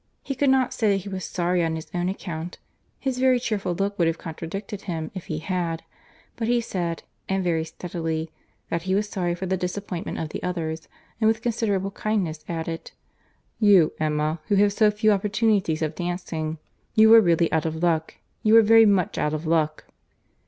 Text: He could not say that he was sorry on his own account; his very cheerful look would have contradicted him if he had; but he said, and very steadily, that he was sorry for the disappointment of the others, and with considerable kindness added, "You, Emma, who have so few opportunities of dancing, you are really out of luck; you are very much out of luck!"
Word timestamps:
He 0.23 0.33
could 0.33 0.49
not 0.49 0.73
say 0.73 0.89
that 0.89 1.03
he 1.03 1.09
was 1.09 1.23
sorry 1.25 1.63
on 1.63 1.75
his 1.75 1.91
own 1.93 2.09
account; 2.09 2.57
his 2.99 3.19
very 3.19 3.39
cheerful 3.39 3.75
look 3.75 3.99
would 3.99 4.07
have 4.07 4.17
contradicted 4.17 4.81
him 4.85 5.11
if 5.13 5.25
he 5.27 5.37
had; 5.37 5.83
but 6.35 6.47
he 6.47 6.59
said, 6.59 7.03
and 7.29 7.43
very 7.43 7.63
steadily, 7.63 8.31
that 8.71 8.81
he 8.81 8.95
was 8.95 9.07
sorry 9.07 9.35
for 9.35 9.45
the 9.45 9.57
disappointment 9.57 10.17
of 10.17 10.29
the 10.29 10.41
others, 10.41 10.87
and 11.19 11.27
with 11.27 11.43
considerable 11.43 11.91
kindness 11.91 12.43
added, 12.49 12.89
"You, 13.59 13.93
Emma, 13.99 14.39
who 14.47 14.55
have 14.55 14.73
so 14.73 14.89
few 14.89 15.11
opportunities 15.11 15.83
of 15.83 15.93
dancing, 15.93 16.57
you 16.95 17.13
are 17.13 17.21
really 17.21 17.51
out 17.51 17.67
of 17.67 17.83
luck; 17.83 18.15
you 18.41 18.57
are 18.57 18.63
very 18.63 18.87
much 18.87 19.19
out 19.19 19.35
of 19.35 19.45
luck!" 19.45 19.85